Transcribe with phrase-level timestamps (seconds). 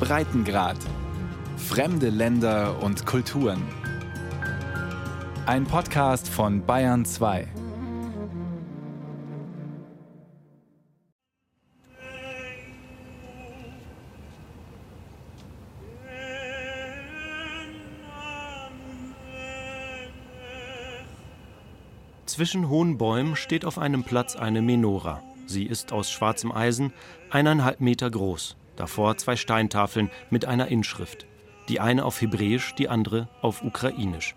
[0.00, 0.78] Breitengrad.
[1.56, 3.62] Fremde Länder und Kulturen.
[5.46, 7.48] Ein Podcast von Bayern 2.
[22.24, 25.22] Zwischen hohen Bäumen steht auf einem Platz eine Menora.
[25.46, 26.92] Sie ist aus schwarzem Eisen,
[27.30, 28.56] eineinhalb Meter groß.
[28.78, 31.26] Davor zwei Steintafeln mit einer Inschrift.
[31.68, 34.36] Die eine auf Hebräisch, die andere auf Ukrainisch.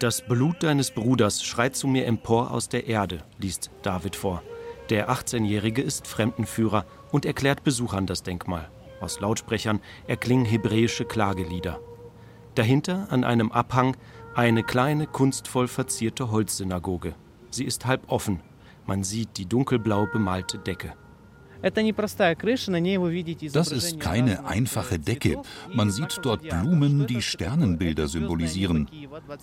[0.00, 4.42] Das Blut deines Bruders schreit zu mir empor aus der Erde, liest David vor.
[4.90, 8.68] Der 18-Jährige ist Fremdenführer und erklärt Besuchern das Denkmal.
[9.00, 11.80] Aus Lautsprechern erklingen hebräische Klagelieder.
[12.54, 13.96] Dahinter an einem Abhang
[14.34, 17.14] eine kleine, kunstvoll verzierte Holzsynagoge.
[17.50, 18.42] Sie ist halb offen.
[18.86, 20.94] Man sieht die dunkelblau bemalte Decke.
[23.52, 25.42] Das ist keine einfache Decke.
[25.74, 28.88] Man sieht dort Blumen, die Sternenbilder symbolisieren.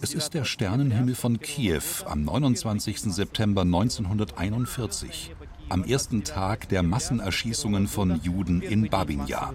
[0.01, 3.13] Es ist der Sternenhimmel von Kiew am 29.
[3.13, 5.35] September 1941
[5.69, 9.53] am ersten Tag der Massenerschießungen von Juden in Babinja.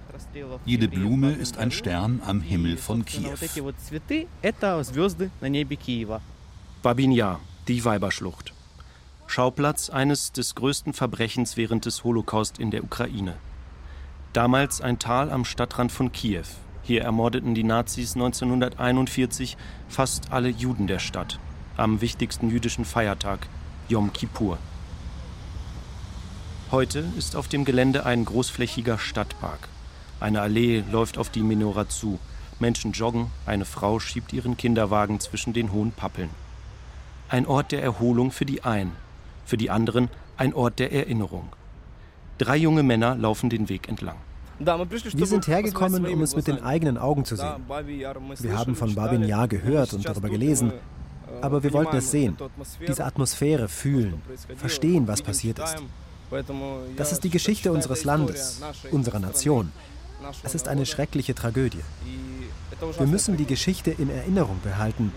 [0.64, 3.36] Jede Blume ist ein Stern am Himmel von Kiew.
[6.82, 8.52] Babinja, die Weiberschlucht.
[9.28, 13.34] Schauplatz eines des größten Verbrechens während des Holocaust in der Ukraine.
[14.32, 16.46] Damals ein Tal am Stadtrand von Kiew.
[16.82, 21.38] Hier ermordeten die Nazis 1941 fast alle Juden der Stadt
[21.76, 23.46] am wichtigsten jüdischen Feiertag,
[23.88, 24.58] Yom Kippur.
[26.72, 29.68] Heute ist auf dem Gelände ein großflächiger Stadtpark.
[30.18, 32.18] Eine Allee läuft auf die Menora zu.
[32.58, 36.30] Menschen joggen, eine Frau schiebt ihren Kinderwagen zwischen den hohen Pappeln.
[37.28, 38.92] Ein Ort der Erholung für die einen,
[39.48, 41.48] für die anderen ein Ort der Erinnerung.
[42.36, 44.16] Drei junge Männer laufen den Weg entlang.
[44.58, 47.62] Wir sind hergekommen, um es mit den eigenen Augen zu sehen.
[48.41, 50.72] Wir haben von Babin Yar gehört und darüber gelesen,
[51.41, 52.36] aber wir wollten es sehen,
[52.86, 54.20] diese Atmosphäre fühlen,
[54.56, 55.76] verstehen, was passiert ist.
[56.97, 58.60] Das ist die Geschichte unseres Landes,
[58.91, 59.72] unserer Nation.
[60.42, 61.84] Es ist eine schreckliche Tragödie.
[62.98, 65.12] Wir müssen die Geschichte in Erinnerung behalten,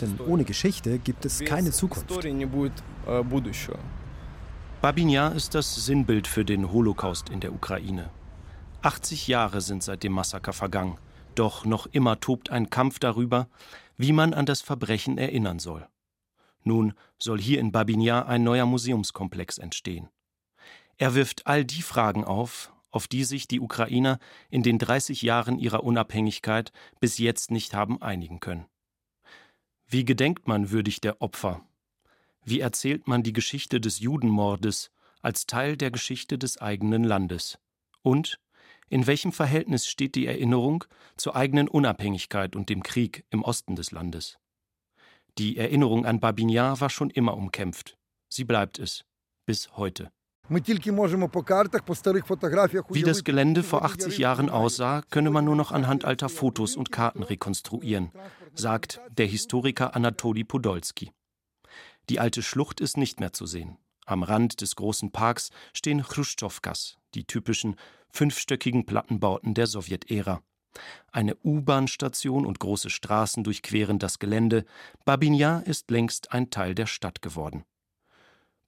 [0.00, 2.12] denn ohne Geschichte gibt es keine Zukunft.
[4.80, 8.10] Babinja ist das Sinnbild für den Holocaust in der Ukraine.
[8.82, 10.98] 80 Jahre sind seit dem Massaker vergangen,
[11.34, 13.48] doch noch immer tobt ein Kampf darüber,
[13.96, 15.88] wie man an das Verbrechen erinnern soll.
[16.62, 20.08] Nun soll hier in Babinja ein neuer Museumskomplex entstehen.
[20.96, 24.18] Er wirft all die Fragen auf, auf die sich die Ukrainer
[24.50, 28.66] in den 30 Jahren ihrer Unabhängigkeit bis jetzt nicht haben einigen können.
[29.86, 31.66] Wie gedenkt man würdig der Opfer?
[32.44, 34.90] Wie erzählt man die Geschichte des Judenmordes
[35.22, 37.58] als Teil der Geschichte des eigenen Landes?
[38.02, 38.40] Und
[38.88, 40.84] in welchem Verhältnis steht die Erinnerung
[41.16, 44.38] zur eigenen Unabhängigkeit und dem Krieg im Osten des Landes?
[45.38, 47.96] Die Erinnerung an Babinjar war schon immer umkämpft.
[48.28, 49.04] Sie bleibt es.
[49.46, 50.12] Bis heute.
[52.90, 56.92] Wie das Gelände vor 80 Jahren aussah, könne man nur noch anhand alter Fotos und
[56.92, 58.12] Karten rekonstruieren,
[58.54, 61.12] sagt der Historiker Anatoli Podolski.
[62.10, 63.78] Die alte Schlucht ist nicht mehr zu sehen.
[64.04, 67.76] Am Rand des großen Parks stehen Chruschtschowkas, die typischen
[68.10, 70.42] fünfstöckigen Plattenbauten der Sowjetära.
[71.10, 74.64] Eine U-Bahn-Station und große Straßen durchqueren das Gelände.
[75.04, 77.64] Babinja ist längst ein Teil der Stadt geworden.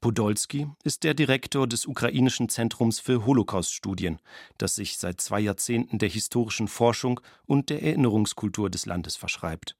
[0.01, 4.21] Podolski ist der Direktor des ukrainischen Zentrums für Holocaust-Studien,
[4.59, 9.77] das sich seit zwei Jahrzehnten der historischen Forschung und der Erinnerungskultur des Landes verschreibt.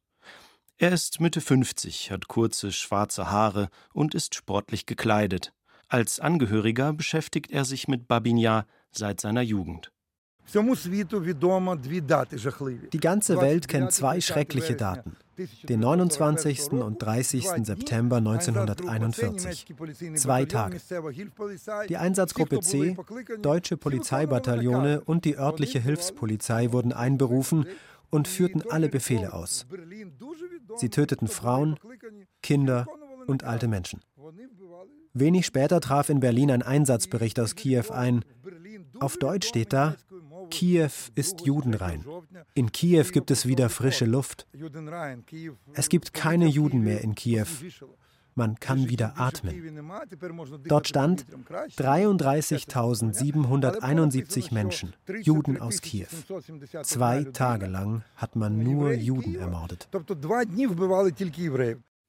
[0.79, 5.53] Er ist Mitte 50, hat kurze schwarze Haare und ist sportlich gekleidet.
[5.89, 9.93] Als Angehöriger beschäftigt er sich mit Babinja seit seiner Jugend.
[12.93, 15.17] Die ganze Welt kennt zwei schreckliche Daten.
[15.69, 16.73] Den 29.
[16.73, 17.47] und 30.
[17.63, 19.67] September 1941.
[20.15, 20.81] Zwei Tage.
[21.89, 22.97] Die Einsatzgruppe C,
[23.43, 27.67] deutsche Polizeibataillone und die örtliche Hilfspolizei wurden einberufen
[28.11, 29.67] und führten alle Befehle aus.
[30.77, 31.79] Sie töteten Frauen,
[32.43, 32.87] Kinder
[33.27, 34.01] und alte Menschen.
[35.13, 38.25] Wenig später traf in Berlin ein Einsatzbericht aus Kiew ein.
[39.01, 39.97] Auf Deutsch steht da,
[40.51, 42.05] Kiew ist judenrein.
[42.55, 44.47] In Kiew gibt es wieder frische Luft.
[45.75, 47.47] Es gibt keine Juden mehr in Kiew.
[48.39, 49.81] Man kann wieder atmen.
[50.67, 51.25] Dort stand
[51.79, 56.09] 33.771 Menschen, Juden aus Kiew.
[56.83, 59.89] Zwei Tage lang hat man nur Juden ermordet.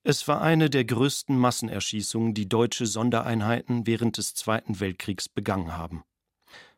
[0.03, 6.03] Es war eine der größten Massenerschießungen, die deutsche Sondereinheiten während des Zweiten Weltkriegs begangen haben.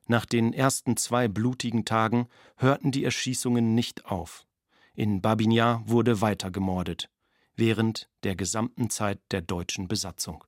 [0.09, 4.43] Nach den ersten zwei blutigen Tagen hörten die Erschießungen nicht auf.
[4.95, 7.11] In Babinjar wurde weiter gemordet,
[7.55, 10.43] während der gesamten Zeit der deutschen Besatzung.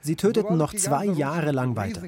[0.00, 2.02] Sie töteten noch zwei Jahre lang weiter.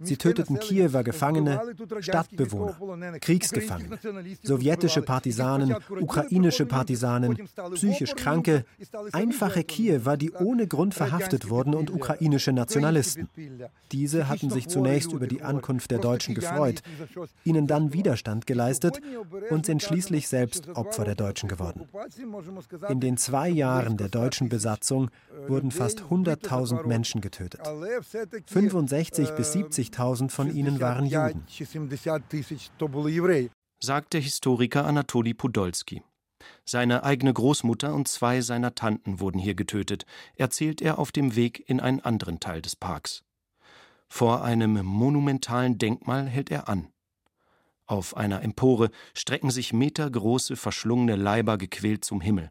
[0.00, 1.60] Sie töteten Kiewer Gefangene,
[2.00, 3.98] Stadtbewohner, Kriegsgefangene,
[4.42, 7.38] sowjetische Partisanen, ukrainische Partisanen,
[7.74, 8.64] psychisch Kranke,
[9.12, 13.28] einfache Kiewer, die ohne Grund verhaftet wurden und ukrainische Nationalisten.
[13.92, 16.82] Diese hatten sich zunächst über die Ankunft der Deutschen gefreut,
[17.44, 19.00] ihnen dann Widerstand geleistet
[19.48, 21.88] und sind schließlich selbst Opfer der Deutschen geworden.
[22.88, 25.10] In den zwei Jahren der deutschen Besatzung
[25.48, 27.60] wurden wurden fast 100.000 Menschen getötet.
[28.46, 31.44] 65 bis 70.000 von ihnen waren Juden.
[33.80, 36.02] Sagt der Historiker Anatoli Podolski.
[36.64, 41.68] Seine eigene Großmutter und zwei seiner Tanten wurden hier getötet, erzählt er auf dem Weg
[41.68, 43.22] in einen anderen Teil des Parks.
[44.08, 46.88] Vor einem monumentalen Denkmal hält er an.
[47.86, 52.50] Auf einer Empore strecken sich metergroße, verschlungene Leiber gequält zum Himmel.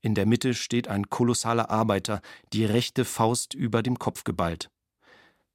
[0.00, 2.20] In der Mitte steht ein kolossaler Arbeiter,
[2.52, 4.70] die rechte Faust über dem Kopf geballt.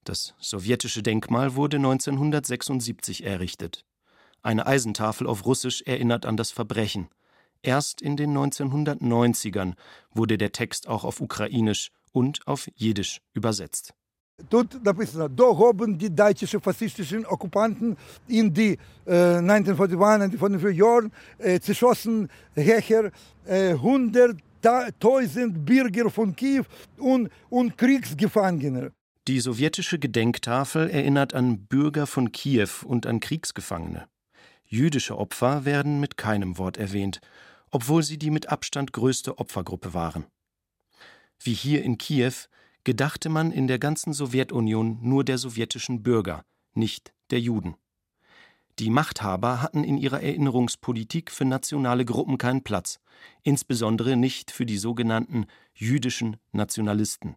[0.04, 3.86] Das sowjetische Denkmal wurde 1976 errichtet.
[4.42, 7.08] Eine Eisentafel auf Russisch erinnert an das Verbrechen.
[7.62, 9.76] Erst in den 1990ern
[10.12, 13.94] wurde der Text auch auf Ukrainisch und auf Jiddisch übersetzt.
[14.51, 17.97] Тут написано до гобен die deutsche faschistischen Okkupanten
[18.29, 23.11] in die äh, 1941 von den Jahren äh, zerschossen Hecher
[23.47, 26.65] äh, 100.000 Bürger von Kiew
[26.99, 28.93] und, und Kriegsgefangene.
[29.27, 34.07] Die sowjetische Gedenktafel erinnert an Bürger von Kiew und an Kriegsgefangene.
[34.65, 37.21] Jüdische Opfer werden mit keinem Wort erwähnt,
[37.73, 40.27] obwohl sie die mit Abstand größte Opfergruppe waren.
[41.41, 42.33] Wie hier in Kiew
[42.84, 46.44] gedachte man in der ganzen Sowjetunion nur der sowjetischen Bürger,
[46.74, 47.76] nicht der Juden.
[48.80, 53.00] Die Machthaber hatten in ihrer Erinnerungspolitik für nationale Gruppen keinen Platz,
[53.44, 57.36] insbesondere nicht für die sogenannten jüdischen Nationalisten.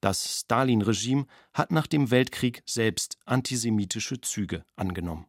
[0.00, 5.26] Das Stalin-Regime hat nach dem Weltkrieg selbst antisemitische Züge angenommen.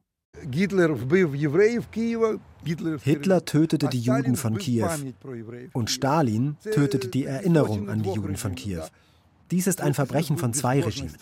[3.03, 4.87] Hitler tötete die Juden von Kiew
[5.73, 8.83] und Stalin tötete die Erinnerung an die Juden von Kiew.
[9.51, 11.15] Dies ist ein Verbrechen von zwei Regimen.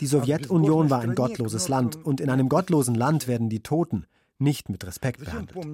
[0.00, 4.06] Die Sowjetunion war ein gottloses Land und in einem gottlosen Land werden die Toten
[4.40, 5.66] nicht mit Respekt behandelt.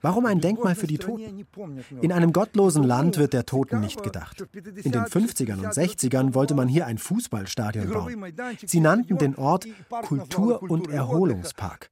[0.00, 1.46] Warum ein Denkmal für die Toten?
[2.00, 4.46] In einem gottlosen Land wird der Toten nicht gedacht.
[4.54, 8.24] In den 50ern und 60ern wollte man hier ein Fußballstadion bauen.
[8.64, 9.66] Sie nannten den Ort
[10.02, 11.90] Kultur- und Erholungspark.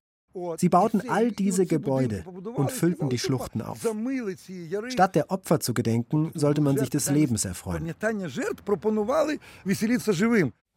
[0.56, 3.86] Sie bauten all diese Gebäude und füllten die Schluchten auf.
[4.88, 7.92] Statt der Opfer zu gedenken, sollte man sich des Lebens erfreuen.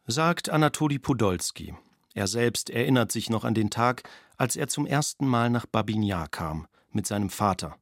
[0.06, 1.74] Sagt Anatoli Podolski.
[2.14, 4.02] Er selbst erinnert sich noch an den Tag,
[4.36, 7.76] als er zum ersten Mal nach Babinjar kam, mit seinem Vater.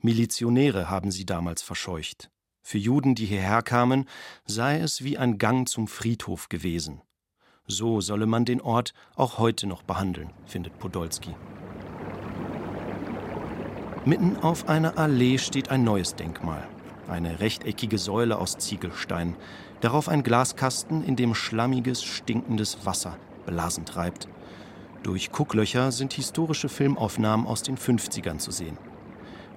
[0.00, 2.30] Milizionäre haben sie damals verscheucht.
[2.62, 4.08] Für Juden, die hierher kamen,
[4.46, 7.02] sei es wie ein Gang zum Friedhof gewesen.
[7.70, 11.36] So solle man den Ort auch heute noch behandeln, findet Podolski.
[14.04, 16.66] Mitten auf einer Allee steht ein neues Denkmal.
[17.06, 19.36] Eine rechteckige Säule aus Ziegelstein.
[19.82, 24.26] Darauf ein Glaskasten, in dem schlammiges, stinkendes Wasser Blasen treibt.
[25.04, 28.78] Durch Gucklöcher sind historische Filmaufnahmen aus den 50ern zu sehen.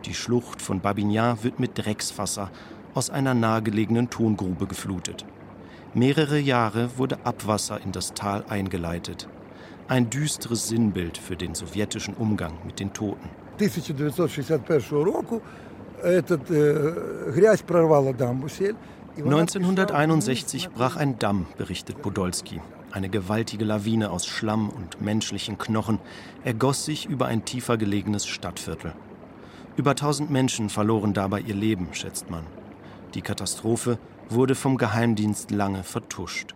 [0.05, 2.51] Die Schlucht von Babinjar wird mit Dreckswasser
[2.93, 5.25] aus einer nahegelegenen Tongrube geflutet.
[5.95, 9.27] Mehrere Jahre wurde Abwasser in das Tal eingeleitet.
[9.87, 13.29] Ein düsteres Sinnbild für den sowjetischen Umgang mit den Toten.
[19.17, 22.59] 1961 brach ein Damm, berichtet Podolski.
[22.91, 25.99] Eine gewaltige Lawine aus Schlamm und menschlichen Knochen
[26.43, 28.93] ergoss sich über ein tiefer gelegenes Stadtviertel.
[29.77, 32.45] Über 1000 Menschen verloren dabei ihr Leben, schätzt man.
[33.13, 33.99] Die Katastrophe
[34.33, 36.53] wurde vom Geheimdienst lange vertuscht.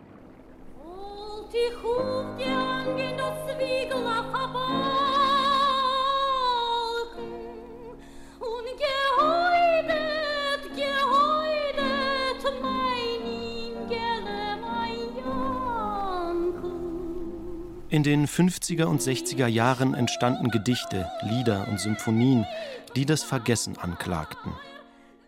[17.90, 22.46] In den 50er und 60er Jahren entstanden Gedichte, Lieder und Symphonien,
[22.94, 24.52] die das Vergessen anklagten.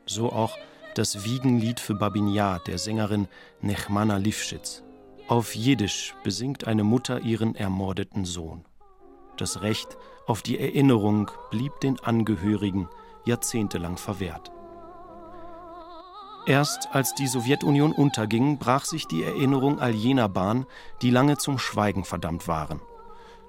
[0.04, 0.59] So auch
[0.94, 3.28] das Wiegenlied für Babinjar der Sängerin
[3.61, 4.82] Nechmana Lifschitz.
[5.28, 8.64] Auf Jiddisch besingt eine Mutter ihren ermordeten Sohn.
[9.37, 12.88] Das Recht auf die Erinnerung blieb den Angehörigen
[13.25, 14.50] jahrzehntelang verwehrt.
[16.47, 20.66] Erst als die Sowjetunion unterging, brach sich die Erinnerung all jener Bahn,
[21.02, 22.80] die lange zum Schweigen verdammt waren.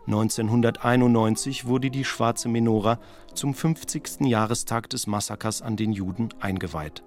[0.07, 2.99] 1991 wurde die Schwarze Menora
[3.33, 4.21] zum 50.
[4.21, 7.03] Jahrestag des Massakers an den Juden eingeweiht.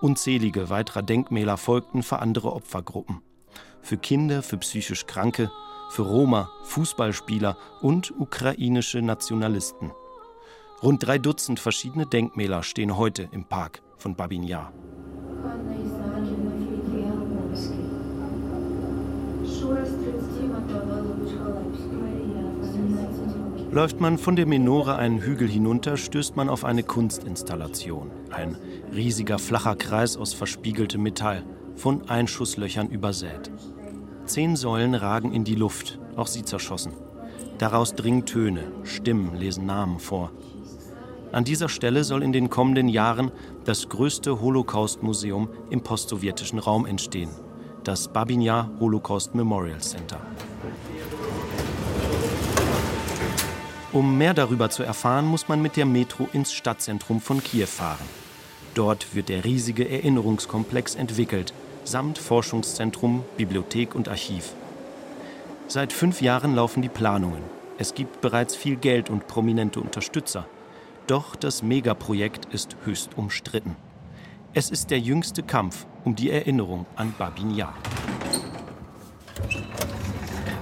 [0.00, 3.20] Unzählige weiterer Denkmäler folgten für andere Opfergruppen.
[3.82, 5.50] Für Kinder, für psychisch Kranke,
[5.90, 9.90] für Roma, Fußballspieler und ukrainische Nationalisten.
[10.82, 14.72] Rund drei Dutzend verschiedene Denkmäler stehen heute im Park von Babin Yar.
[23.70, 28.10] Läuft man von der Menore einen Hügel hinunter, stößt man auf eine Kunstinstallation.
[28.30, 28.56] Ein
[28.94, 31.44] riesiger flacher Kreis aus verspiegeltem Metall,
[31.76, 33.50] von Einschusslöchern übersät.
[34.24, 36.94] Zehn Säulen ragen in die Luft, auch sie zerschossen.
[37.58, 40.32] Daraus dringen Töne, Stimmen lesen Namen vor.
[41.30, 43.30] An dieser Stelle soll in den kommenden Jahren
[43.64, 47.30] das größte Holocaust-Museum im postsowjetischen Raum entstehen,
[47.84, 50.20] das Babinja Holocaust Memorial Center.
[53.98, 58.06] Um mehr darüber zu erfahren, muss man mit der Metro ins Stadtzentrum von Kiew fahren.
[58.74, 61.52] Dort wird der riesige Erinnerungskomplex entwickelt,
[61.82, 64.52] samt Forschungszentrum, Bibliothek und Archiv.
[65.66, 67.42] Seit fünf Jahren laufen die Planungen.
[67.76, 70.46] Es gibt bereits viel Geld und prominente Unterstützer.
[71.08, 73.74] Doch das Megaprojekt ist höchst umstritten.
[74.54, 77.74] Es ist der jüngste Kampf um die Erinnerung an Babin Yar.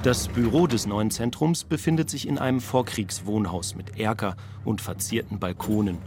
[0.06, 5.98] Das Büro des neuen Zentrums befindet sich in einem Vorkriegswohnhaus mit Erker und verzierten Balkonen.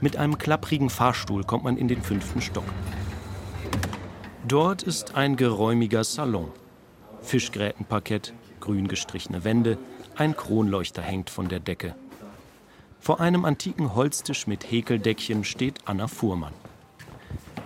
[0.00, 2.64] Mit einem klapprigen Fahrstuhl kommt man in den fünften Stock.
[4.48, 6.50] Dort ist ein geräumiger Salon.
[7.22, 9.78] Fischgrätenparkett, grün gestrichene Wände,
[10.16, 11.94] ein Kronleuchter hängt von der Decke.
[12.98, 16.54] Vor einem antiken Holztisch mit Häkeldeckchen steht Anna Fuhrmann.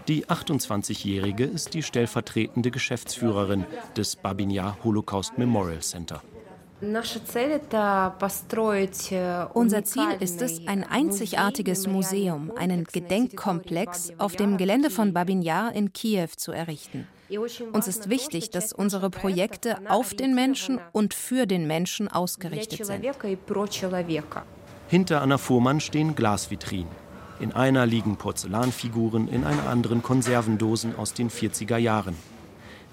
[0.09, 3.64] Die 28-Jährige ist die stellvertretende Geschäftsführerin
[3.97, 6.21] des Babinja Holocaust Memorial Center.
[9.54, 15.92] Unser Ziel ist es, ein einzigartiges Museum, einen Gedenkkomplex auf dem Gelände von Babinjar in
[15.92, 17.06] Kiew zu errichten.
[17.73, 23.06] Uns ist wichtig, dass unsere Projekte auf den Menschen und für den Menschen ausgerichtet sind.
[24.88, 27.01] Hinter Anna Fuhrmann stehen Glasvitrinen.
[27.42, 32.14] In einer liegen Porzellanfiguren, in einer anderen Konservendosen aus den 40er Jahren.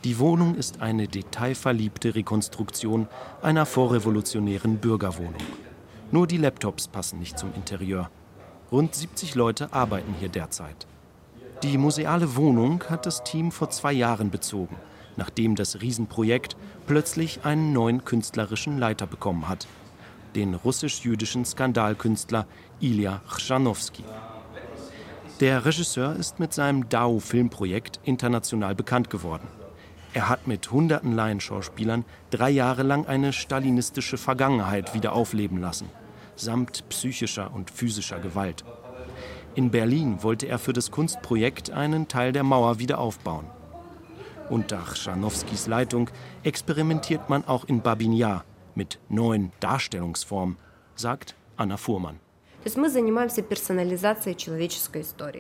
[0.04, 3.08] Die Wohnung ist eine detailverliebte Rekonstruktion
[3.44, 5.36] einer vorrevolutionären Bürgerwohnung.
[6.10, 8.10] Nur die Laptops passen nicht zum Interieur.
[8.72, 10.88] Rund 70 Leute arbeiten hier derzeit.
[11.62, 14.78] Die museale Wohnung hat das Team vor zwei Jahren bezogen,
[15.16, 19.68] nachdem das Riesenprojekt plötzlich einen neuen künstlerischen Leiter bekommen hat.
[20.34, 22.48] Den russisch-jüdischen Skandalkünstler
[22.80, 24.04] Ilya Chrzanowski.
[25.40, 29.48] Der Regisseur ist mit seinem DAO-Filmprojekt international bekannt geworden.
[30.14, 35.90] Er hat mit hunderten Laienschauspielern drei Jahre lang eine stalinistische Vergangenheit wieder aufleben lassen,
[36.36, 38.66] samt psychischer und physischer Gewalt.
[39.56, 43.46] In Berlin wollte er für das Kunstprojekt einen Teil der Mauer wieder aufbauen.
[44.50, 46.10] Unter Schanowskis Leitung
[46.44, 48.44] experimentiert man auch in Babin Yar
[48.76, 50.58] mit neuen Darstellungsformen,
[50.96, 52.20] sagt Anna Fuhrmann.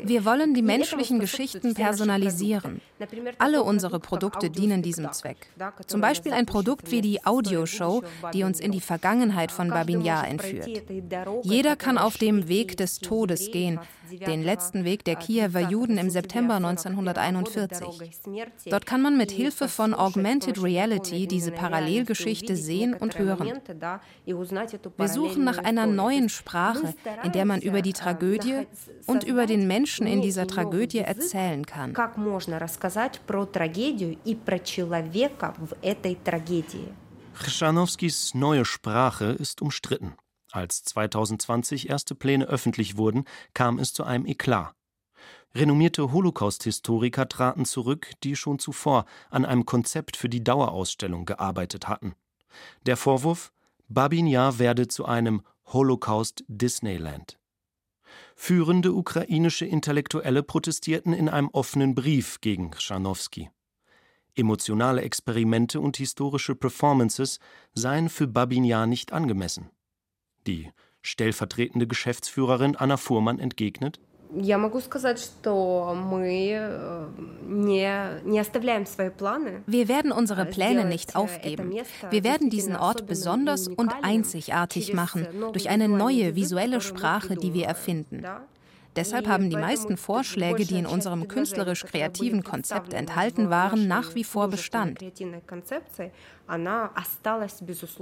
[0.04, 2.82] Wir wollen die menschlichen Geschichten personalisieren.
[3.38, 5.48] Alle unsere Produkte dienen diesem Zweck.
[5.88, 10.28] Zum Beispiel ein Produkt wie die Audioshow, die uns in die Vergangenheit von Babin Yar
[10.28, 10.70] entführt.
[11.44, 13.80] Jeder kann auf dem Weg des Todes gehen,
[14.12, 17.86] den letzten Weg der Kiewer Juden im September 1941.
[18.70, 23.60] Dort kann man mit Hilfe von Augmented Reality diese Parallelgeschichte sehen und hören.
[24.25, 28.68] Wir suchen nach einer neuen Sprache, in der man über die Tragödie
[29.06, 31.94] und über den Menschen in dieser Tragödie erzählen kann.
[37.34, 40.16] Chrzanowskis neue Sprache ist umstritten.
[40.51, 44.74] Als 2020 erste Pläne öffentlich wurden, kam es zu einem Eklat.
[45.53, 52.15] Renommierte Holocaust-Historiker traten zurück, die schon zuvor an einem Konzept für die Dauerausstellung gearbeitet hatten.
[52.86, 53.51] Der Vorwurf,
[53.88, 57.39] Babin werde zu einem Holocaust Disneyland.
[58.36, 63.50] Führende ukrainische Intellektuelle protestierten in einem offenen Brief gegen Schanowski.
[64.36, 67.39] Emotionale Experimente und historische Performances
[67.74, 69.70] seien für Babin nicht angemessen.
[70.48, 74.00] Die stellvertretende Geschäftsführerin Anna Fuhrmann entgegnet:
[74.31, 74.58] Wir
[79.88, 81.74] werden unsere Pläne nicht aufgeben.
[82.12, 87.65] Wir werden diesen Ort besonders und einzigartig machen durch eine neue visuelle Sprache, die wir
[87.65, 88.24] erfinden.
[88.96, 94.48] Deshalb haben die meisten Vorschläge, die in unserem künstlerisch-kreativen Konzept enthalten waren, nach wie vor
[94.50, 95.00] Bestand.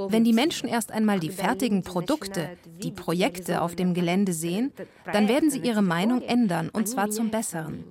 [0.10, 2.50] Wenn die Menschen erst einmal die fertigen Produkte,
[2.82, 4.72] die Projekte auf dem Gelände sehen,
[5.12, 7.84] dann werden sie ihre Meinung ändern, und zwar zum Besseren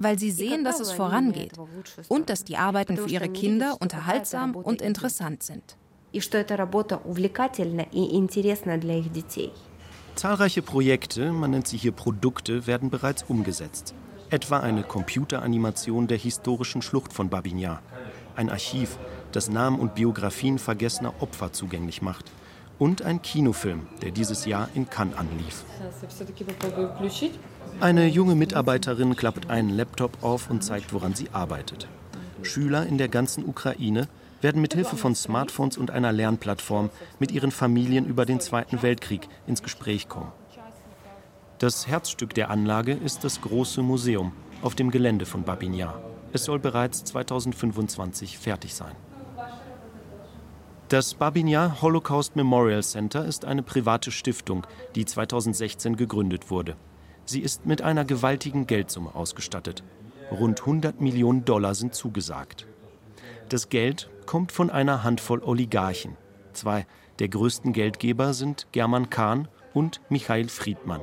[0.00, 1.52] weil sie sehen, dass es vorangeht
[2.08, 5.76] und dass die Arbeiten für ihre Kinder unterhaltsam und interessant sind.
[10.20, 13.94] Zahlreiche Projekte, man nennt sie hier Produkte, werden bereits umgesetzt.
[14.28, 17.80] Etwa eine Computeranimation der historischen Schlucht von Babinja,
[18.36, 18.98] ein Archiv,
[19.32, 22.26] das Namen und Biografien vergessener Opfer zugänglich macht
[22.78, 25.64] und ein Kinofilm, der dieses Jahr in Cannes anlief.
[27.80, 31.88] Eine junge Mitarbeiterin klappt einen Laptop auf und zeigt, woran sie arbeitet.
[32.42, 34.06] Schüler in der ganzen Ukraine
[34.40, 39.28] werden mit Hilfe von Smartphones und einer Lernplattform mit ihren Familien über den Zweiten Weltkrieg
[39.46, 40.32] ins Gespräch kommen.
[41.58, 44.32] Das Herzstück der Anlage ist das große Museum
[44.62, 46.00] auf dem Gelände von Babinjar.
[46.32, 48.94] Es soll bereits 2025 fertig sein.
[50.88, 56.76] Das Babinjar Holocaust Memorial Center ist eine private Stiftung, die 2016 gegründet wurde.
[57.24, 59.84] Sie ist mit einer gewaltigen Geldsumme ausgestattet.
[60.32, 62.66] Rund 100 Millionen Dollar sind zugesagt.
[63.48, 66.16] Das Geld kommt von einer Handvoll Oligarchen.
[66.52, 66.86] Zwei
[67.18, 71.00] der größten Geldgeber sind German Kahn und Michail Friedmann.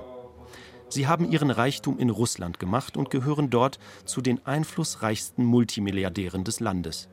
[0.87, 6.61] Sie haben ihren Reichtum in Russland gemacht und gehören dort zu den einflussreichsten Multimilliardären des
[6.61, 7.09] Landes.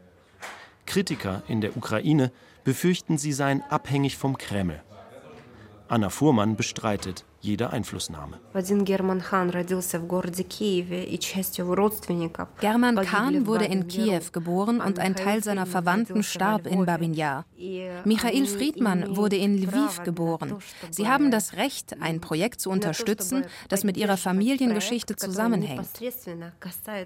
[0.86, 2.30] Kritiker in der Ukraine
[2.62, 4.84] befürchten, sie seien abhängig vom Kreml.
[5.88, 8.40] Anna Fuhrmann bestreitet jede Einflussnahme.
[12.60, 17.44] German Kahn wurde in Kiew geboren und ein Teil seiner Verwandten starb in Babinjar.
[18.04, 20.56] Michail Friedmann wurde in Lviv geboren.
[20.90, 25.88] Sie haben das Recht, ein Projekt zu unterstützen, das mit ihrer Familiengeschichte zusammenhängt.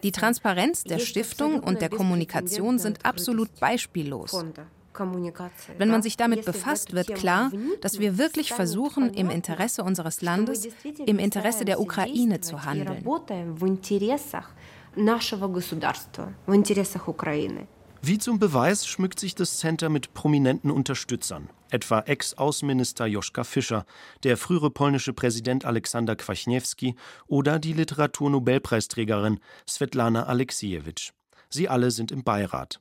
[0.03, 4.45] Die Transparenz der Stiftung und der Kommunikation sind absolut beispiellos.
[5.79, 10.69] Wenn man sich damit befasst, wird klar, dass wir wirklich versuchen, im Interesse unseres Landes,
[11.07, 13.05] im Interesse der Ukraine zu handeln.
[18.01, 23.85] Wie zum Beweis schmückt sich das Center mit prominenten Unterstützern, etwa Ex-Außenminister Joschka Fischer,
[24.23, 26.95] der frühere polnische Präsident Aleksander Kwaśniewski
[27.27, 31.11] oder die Literaturnobelpreisträgerin Svetlana Alexiejewitsch.
[31.51, 32.81] Sie alle sind im Beirat.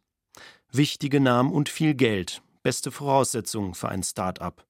[0.71, 4.65] Wichtige Namen und viel Geld, beste Voraussetzungen für ein Start-up.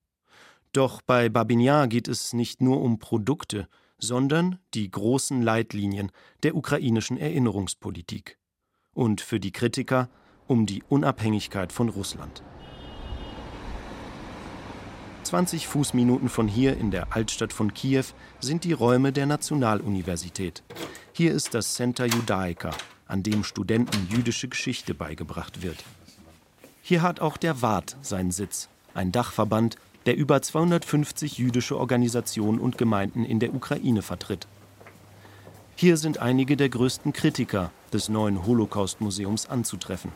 [0.72, 6.12] Doch bei Babinjar geht es nicht nur um Produkte, sondern die großen Leitlinien
[6.44, 8.38] der ukrainischen Erinnerungspolitik.
[8.94, 10.10] Und für die Kritiker
[10.46, 12.44] um die Unabhängigkeit von Russland.
[15.24, 18.06] 20 Fußminuten von hier in der Altstadt von Kiew
[18.40, 20.64] sind die Räume der Nationaluniversität.
[21.12, 22.70] Hier ist das Center Judaica,
[23.08, 25.84] an dem Studenten jüdische Geschichte beigebracht wird.
[26.82, 32.78] Hier hat auch der WART seinen Sitz, ein Dachverband, der über 250 jüdische Organisationen und
[32.78, 34.48] Gemeinden in der Ukraine vertritt.
[35.76, 40.12] Hier sind einige der größten Kritiker des neuen Holocaust-Museums anzutreffen.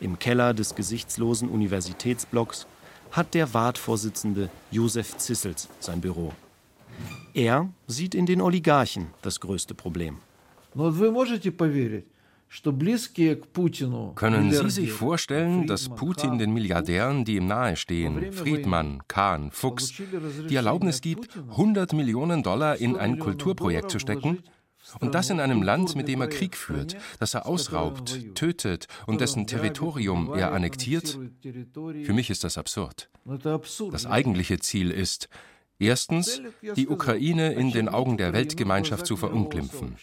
[0.00, 2.66] Im Keller des gesichtslosen Universitätsblocks
[3.12, 6.32] hat der WART-Vorsitzende Josef Zissels sein Büro.
[7.32, 10.18] Er sieht in den Oligarchen das größte Problem.
[14.14, 19.94] Können Sie sich vorstellen, dass Putin den Milliardären, die ihm nahestehen, Friedmann, Kahn, Fuchs,
[20.48, 24.42] die Erlaubnis gibt, 100 Millionen Dollar in ein Kulturprojekt zu stecken?
[25.00, 29.20] Und das in einem Land, mit dem er Krieg führt, das er ausraubt, tötet und
[29.20, 31.18] dessen Territorium er annektiert?
[32.04, 33.10] Für mich ist das absurd.
[33.90, 35.28] Das eigentliche Ziel ist,
[35.78, 36.40] Erstens,
[36.76, 39.96] die Ukraine in den Augen der Weltgemeinschaft zu verunglimpfen.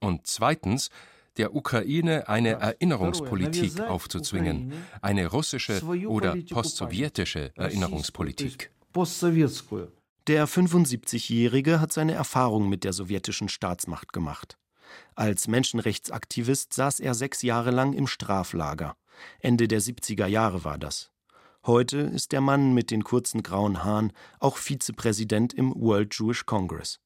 [0.00, 0.90] Und zweitens,
[1.36, 8.70] der Ukraine eine Erinnerungspolitik aufzuzwingen, eine russische oder postsowjetische Erinnerungspolitik.
[10.26, 14.58] Der 75-Jährige hat seine Erfahrung mit der sowjetischen Staatsmacht gemacht.
[15.14, 18.96] Als Menschenrechtsaktivist saß er sechs Jahre lang im Straflager.
[19.40, 21.10] Ende der 70er Jahre war das.
[21.66, 27.00] Heute ist der Mann mit den kurzen grauen Haaren auch Vizepräsident im World Jewish Congress.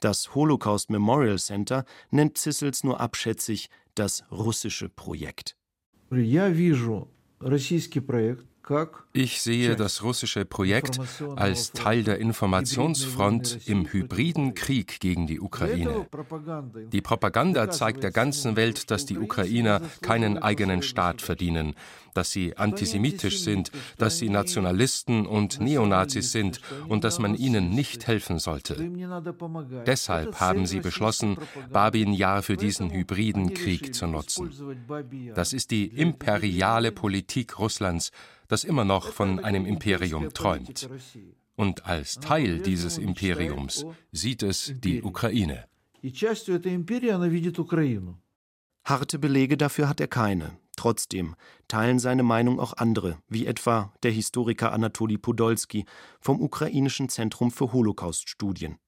[0.00, 5.58] Das Holocaust Memorial Center nennt Zissels nur abschätzig das russische Projekt.
[6.10, 6.28] Ich
[7.68, 8.38] sehe
[9.76, 10.98] das russische Projekt
[11.36, 16.06] als Teil der Informationsfront im hybriden Krieg gegen die Ukraine.
[16.92, 21.74] Die Propaganda zeigt der ganzen Welt, dass die Ukrainer keinen eigenen Staat verdienen,
[22.14, 28.06] dass sie antisemitisch sind, dass sie Nationalisten und Neonazis sind und dass man ihnen nicht
[28.06, 28.76] helfen sollte.
[29.86, 31.36] Deshalb haben sie beschlossen,
[31.70, 34.50] Babin Yar für diesen hybriden Krieg zu nutzen.
[35.34, 38.10] Das ist die imperiale Politik Russlands,
[38.48, 40.88] das immer noch von einem Imperium träumt.
[41.56, 45.66] Und als Teil dieses Imperiums sieht es die Ukraine.
[48.84, 50.58] Harte Belege dafür hat er keine.
[50.76, 51.36] Trotzdem
[51.68, 55.86] teilen seine Meinung auch andere, wie etwa der Historiker Anatoli Podolski
[56.20, 58.78] vom Ukrainischen Zentrum für Holocauststudien.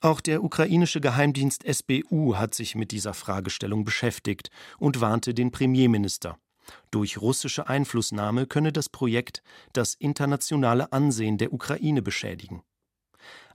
[0.00, 6.38] Auch der ukrainische Geheimdienst SBU hat sich mit dieser Fragestellung beschäftigt und warnte den Premierminister.
[6.90, 12.62] Durch russische Einflussnahme könne das Projekt das internationale Ansehen der Ukraine beschädigen.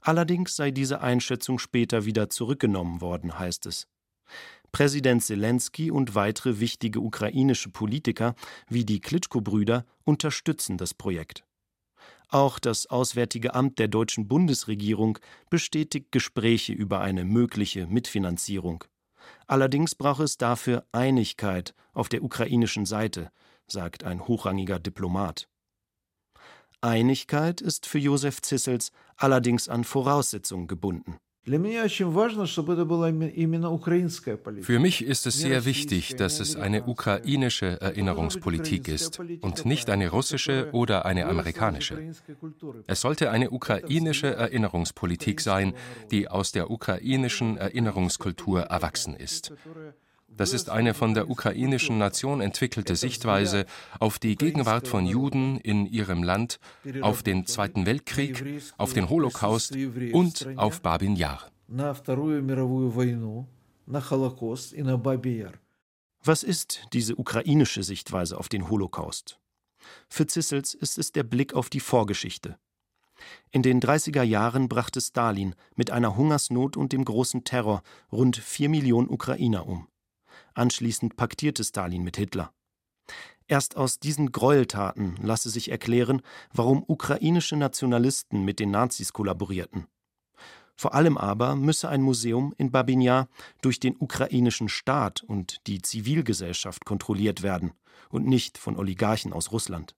[0.01, 3.87] Allerdings sei diese Einschätzung später wieder zurückgenommen worden, heißt es.
[4.71, 8.35] Präsident Zelensky und weitere wichtige ukrainische Politiker
[8.67, 11.45] wie die Klitschko-Brüder unterstützen das Projekt.
[12.29, 15.19] Auch das Auswärtige Amt der deutschen Bundesregierung
[15.51, 18.83] bestätigt Gespräche über eine mögliche Mitfinanzierung.
[19.47, 23.31] Allerdings brauche es dafür Einigkeit auf der ukrainischen Seite,
[23.67, 25.47] sagt ein hochrangiger Diplomat.
[26.81, 31.17] Einigkeit ist für Josef Zissels allerdings an Voraussetzungen gebunden.
[31.45, 31.59] Für
[34.79, 40.69] mich ist es sehr wichtig, dass es eine ukrainische Erinnerungspolitik ist und nicht eine russische
[40.71, 42.13] oder eine amerikanische.
[42.87, 45.73] Es sollte eine ukrainische Erinnerungspolitik sein,
[46.11, 49.51] die aus der ukrainischen Erinnerungskultur erwachsen ist.
[50.35, 53.65] Das ist eine von der ukrainischen Nation entwickelte Sichtweise
[53.99, 56.59] auf die Gegenwart von Juden in ihrem Land,
[57.01, 59.75] auf den Zweiten Weltkrieg, auf den Holocaust
[60.11, 61.51] und auf Babin Yar.
[66.23, 69.39] Was ist diese ukrainische Sichtweise auf den Holocaust?
[70.07, 72.57] Für Zissels ist es der Blick auf die Vorgeschichte.
[73.51, 78.69] In den 30er Jahren brachte Stalin mit einer Hungersnot und dem großen Terror rund vier
[78.69, 79.87] Millionen Ukrainer um.
[80.53, 82.53] Anschließend paktierte Stalin mit Hitler.
[83.47, 86.21] Erst aus diesen Gräueltaten lasse sich erklären,
[86.53, 89.87] warum ukrainische Nationalisten mit den Nazis kollaborierten.
[90.75, 93.27] Vor allem aber müsse ein Museum in Babinja
[93.61, 97.73] durch den ukrainischen Staat und die Zivilgesellschaft kontrolliert werden
[98.09, 99.95] und nicht von Oligarchen aus Russland.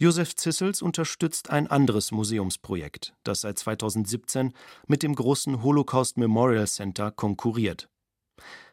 [0.00, 4.52] Josef Zissels unterstützt ein anderes Museumsprojekt, das seit 2017
[4.86, 7.88] mit dem großen Holocaust Memorial Center konkurriert.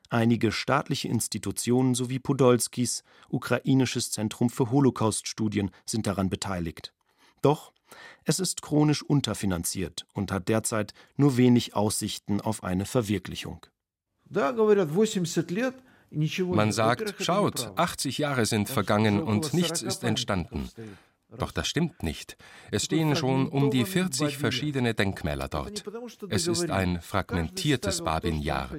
[0.10, 6.94] Einige staatliche Institutionen sowie Podolskis ukrainisches Zentrum für Holocauststudien sind daran beteiligt.
[7.42, 7.74] Doch
[8.24, 13.66] es ist chronisch unterfinanziert und hat derzeit nur wenig Aussichten auf eine Verwirklichung.
[16.10, 20.70] Man sagt, schaut, 80 Jahre sind vergangen und nichts ist entstanden.
[21.38, 22.38] Doch das stimmt nicht.
[22.72, 25.84] Es stehen schon um die 40 verschiedene Denkmäler dort.
[26.30, 28.70] Es ist ein fragmentiertes Babin-Jahr.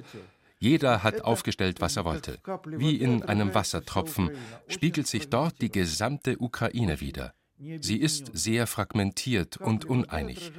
[0.59, 2.39] Jeder hat aufgestellt, was er wollte.
[2.65, 4.31] Wie in einem Wassertropfen
[4.67, 7.33] spiegelt sich dort die gesamte Ukraine wider.
[7.59, 10.51] Sie ist sehr fragmentiert und uneinig.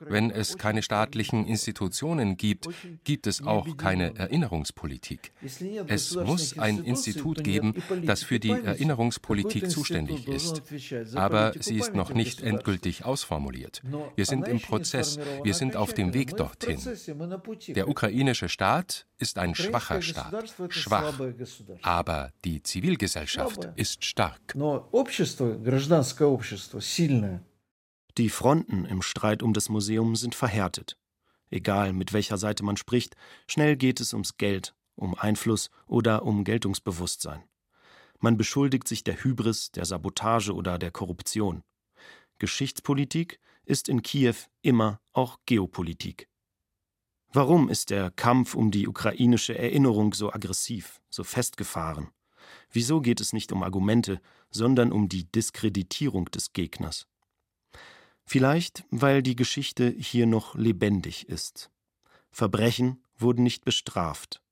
[0.00, 2.68] Wenn es keine staatlichen Institutionen gibt,
[3.04, 5.32] gibt es auch keine Erinnerungspolitik.
[5.86, 7.74] Es muss ein Institut geben,
[8.06, 10.62] das für die Erinnerungspolitik zuständig ist.
[11.14, 13.82] Aber sie ist noch nicht endgültig ausformuliert.
[14.16, 16.80] Wir sind im Prozess, wir sind auf dem Weg dorthin.
[17.68, 21.20] Der ukrainische Staat ist ein schwacher Staat, schwach,
[21.82, 24.54] aber die Zivilgesellschaft ist stark.
[28.16, 30.96] Die Fronten im Streit um das Museum sind verhärtet.
[31.50, 33.16] Egal, mit welcher Seite man spricht,
[33.48, 37.42] schnell geht es ums Geld, um Einfluss oder um Geltungsbewusstsein.
[38.20, 41.62] Man beschuldigt sich der Hybris, der Sabotage oder der Korruption.
[42.38, 46.28] Geschichtspolitik ist in Kiew immer auch Geopolitik.
[47.32, 52.10] Warum ist der Kampf um die ukrainische Erinnerung so aggressiv, so festgefahren?
[52.74, 57.06] Wieso geht es nicht um Argumente, sondern um die Diskreditierung des Gegners?
[58.24, 61.70] Vielleicht, weil die Geschichte hier noch lebendig ist.
[62.32, 64.42] Verbrechen wurden nicht bestraft.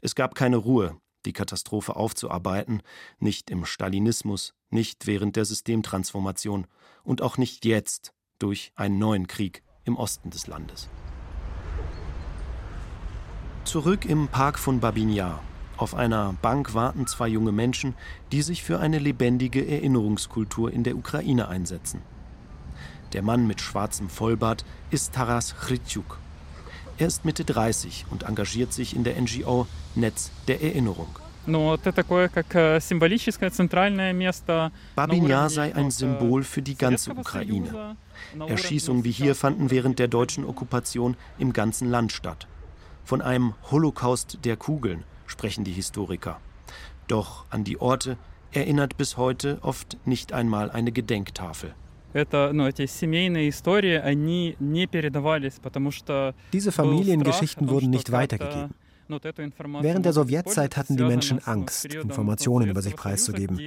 [0.00, 2.82] Es gab keine Ruhe, die Katastrophe aufzuarbeiten,
[3.18, 6.68] nicht im Stalinismus, nicht während der Systemtransformation
[7.02, 10.88] und auch nicht jetzt durch einen neuen Krieg im Osten des Landes.
[13.64, 15.42] Zurück im Park von Babinjar
[15.76, 17.94] Auf einer Bank warten zwei junge Menschen,
[18.32, 22.00] die sich für eine lebendige Erinnerungskultur in der Ukraine einsetzen.
[23.12, 26.18] Der Mann mit schwarzem Vollbart ist Taras Chrytschuk.
[26.98, 31.08] Er ist Mitte 30 und engagiert sich in der NGO Netz der Erinnerung.
[31.46, 31.76] Э,
[34.96, 37.96] Babinjar sei ein Symbol für die ganze Ukraine.
[38.48, 42.46] Erschießungen wie hier fanden während der deutschen Okkupation im ganzen Land statt.
[43.04, 46.40] Von einem Holocaust der Kugeln sprechen die Historiker.
[47.08, 48.16] Doch an die Orte
[48.52, 51.74] erinnert bis heute oft nicht einmal eine Gedenktafel.
[56.52, 58.74] Diese Familiengeschichten wurden nicht weitergegeben.
[59.08, 63.58] Während der Sowjetzeit hatten die Menschen Angst, Informationen über sich preiszugeben.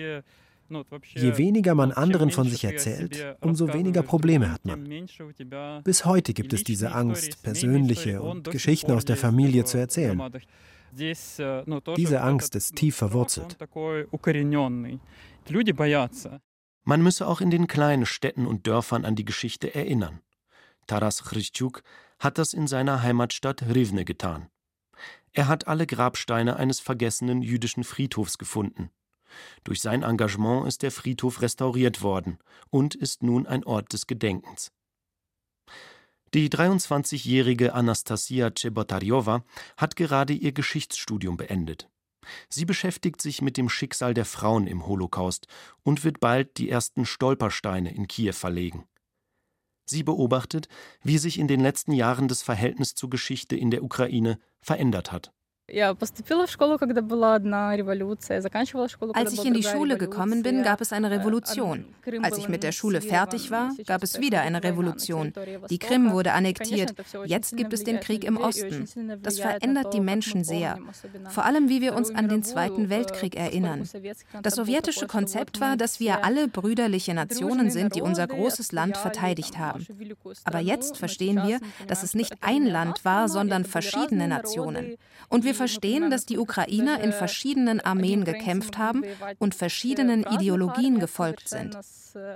[1.16, 4.88] Je weniger man anderen von sich erzählt, umso weniger Probleme hat man.
[5.84, 10.22] Bis heute gibt es diese Angst, persönliche und Geschichten aus der Familie zu erzählen.
[10.92, 13.58] Diese Angst ist tief verwurzelt.
[16.84, 20.22] Man müsse auch in den kleinen Städten und Dörfern an die Geschichte erinnern.
[20.88, 21.84] Taras Chryschuk
[22.20, 24.50] hat das in seiner Heimatstadt Rivne getan.
[25.34, 28.90] Er hat alle Grabsteine eines vergessenen jüdischen Friedhofs gefunden.
[29.64, 34.72] Durch sein Engagement ist der Friedhof restauriert worden und ist nun ein Ort des Gedenkens.
[36.36, 39.44] Die 23-jährige Anastasia Chebotarjowa
[39.78, 41.90] hat gerade ihr Geschichtsstudium beendet.
[42.50, 45.48] Sie beschäftigt sich mit dem Schicksal der Frauen im Holocaust
[45.82, 48.86] und wird bald die ersten Stolpersteine in Kiew verlegen.
[49.86, 50.68] Sie beobachtet,
[51.02, 55.34] wie sich in den letzten Jahren das Verhältnis zur Geschichte in der Ukraine verändert hat.
[59.14, 61.86] Als ich in die Schule gekommen bin, gab es eine Revolution.
[62.22, 65.34] Als ich mit der Schule fertig war, gab es wieder eine Revolution.
[65.70, 66.94] Die Krim wurde annektiert.
[67.26, 68.86] Jetzt gibt es den Krieg im Osten.
[69.22, 70.80] Das verändert die Menschen sehr.
[71.30, 73.88] Vor allem, wie wir uns an den Zweiten Weltkrieg erinnern.
[74.42, 79.58] Das sowjetische Konzept war, dass wir alle brüderliche Nationen sind, die unser großes Land verteidigt
[79.58, 79.86] haben.
[80.44, 84.96] Aber jetzt verstehen wir, dass es nicht ein Land war, sondern verschiedene Nationen.
[85.30, 89.04] Und wir verstehen, dass die Ukrainer in verschiedenen Armeen gekämpft haben
[89.38, 91.78] und verschiedenen Ideologien gefolgt sind.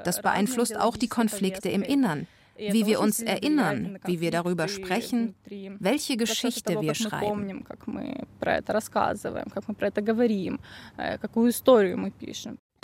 [0.04, 5.36] Das beeinflusst auch die Konflikte im Innern wie wir uns erinnern, wie wir darüber sprechen,
[5.80, 7.66] welche Geschichte wir schreiben.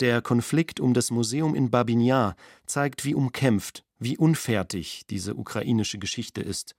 [0.00, 2.34] Der Konflikt um das Museum in Babinjar
[2.66, 6.74] zeigt, wie umkämpft, wie unfertig diese ukrainische Geschichte ist.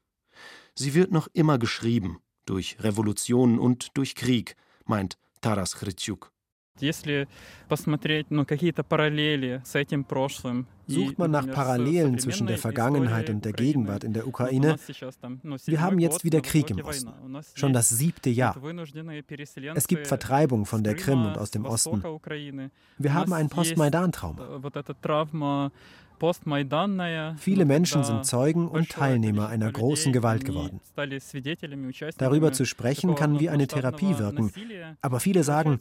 [0.75, 2.19] Sie wird noch immer geschrieben,
[2.51, 6.33] durch Revolutionen und durch Krieg, meint Taras Chrytschuk.
[10.87, 14.75] Sucht man nach Parallelen zwischen der Vergangenheit und der Gegenwart in der Ukraine,
[15.65, 17.13] wir haben jetzt wieder Krieg im Osten,
[17.53, 18.57] schon das siebte Jahr.
[19.73, 22.03] Es gibt Vertreibung von der Krim und aus dem Osten.
[22.97, 25.71] Wir haben ein Post-Maidan-Trauma.
[27.37, 30.79] Viele Menschen sind Zeugen und Teilnehmer einer großen Gewalt geworden.
[32.17, 34.51] Darüber zu sprechen kann wie eine Therapie wirken,
[35.01, 35.79] aber viele sagen,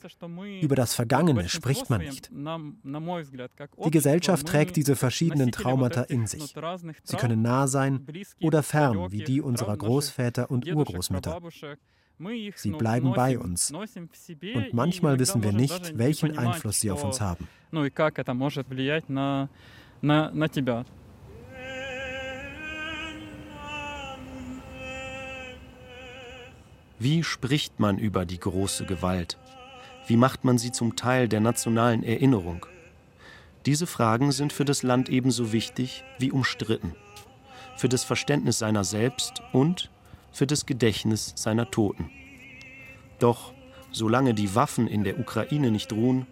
[0.62, 2.30] über das Vergangene spricht man nicht.
[3.84, 6.54] Die Gesellschaft trägt diese verschiedenen Traumata in sich.
[7.04, 8.06] Sie können nah sein
[8.40, 11.38] oder fern, wie die unserer Großväter und Urgroßmütter.
[12.54, 13.72] Sie bleiben bei uns.
[13.72, 17.46] Und manchmal wissen wir nicht, welchen Einfluss sie auf uns haben
[20.01, 20.85] на, на тебя.
[26.97, 29.37] Wie spricht man über die große Gewalt?
[30.07, 32.65] Wie macht man sie zum Teil der nationalen Erinnerung?
[33.65, 36.95] Diese Fragen sind für das Land ebenso wichtig wie umstritten.
[37.75, 39.91] Für das Verständnis seiner selbst und
[40.31, 42.09] für das Gedächtnis seiner Toten.
[43.19, 43.53] Doch
[43.91, 46.27] solange die Waffen in der Ukraine nicht ruhen,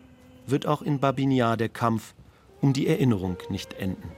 [0.45, 2.13] wird auch in Babinjar der Kampf
[2.60, 4.10] um die Erinnerung nicht enden.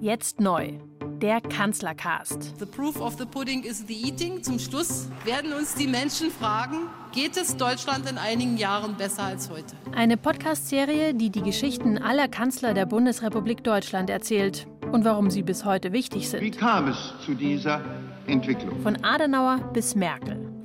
[0.00, 0.78] Jetzt neu
[1.20, 2.58] der Kanzlercast.
[2.58, 4.42] The proof of the pudding is the eating.
[4.42, 9.50] Zum Schluss werden uns die Menschen fragen, geht es Deutschland in einigen Jahren besser als
[9.50, 9.76] heute?
[9.94, 15.64] Eine Podcast-Serie, die die Geschichten aller Kanzler der Bundesrepublik Deutschland erzählt und warum sie bis
[15.64, 16.40] heute wichtig sind.
[16.40, 17.82] Wie kam es zu dieser
[18.26, 18.80] Entwicklung?
[18.80, 20.39] Von Adenauer bis Merkel